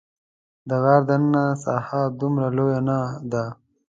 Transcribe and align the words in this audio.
د 0.67 0.71
غار 0.83 1.01
دننه 1.09 1.43
ساحه 1.63 2.01
دومره 2.19 2.47
لویه 2.57 2.79
نه 2.87 2.99
ده. 3.31 3.45